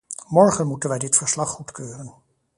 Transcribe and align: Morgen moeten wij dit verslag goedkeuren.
Morgen 0.29 0.67
moeten 0.67 0.89
wij 0.89 0.99
dit 0.99 1.15
verslag 1.17 1.49
goedkeuren. 1.49 2.13